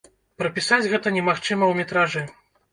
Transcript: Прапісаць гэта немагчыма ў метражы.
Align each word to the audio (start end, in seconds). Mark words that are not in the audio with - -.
Прапісаць 0.39 0.87
гэта 0.95 1.15
немагчыма 1.19 1.61
ў 1.67 1.73
метражы. 1.83 2.29